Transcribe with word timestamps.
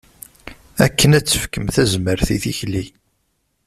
Akken 0.85 1.15
ad 1.17 1.25
tefkem 1.25 1.65
tazmert 1.75 2.27
i 2.35 2.37
tikli. 2.43 2.83